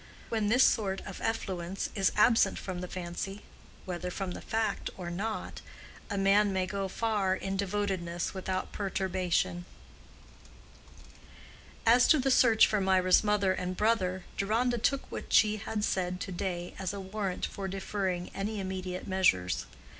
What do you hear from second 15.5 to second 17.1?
had said to day as a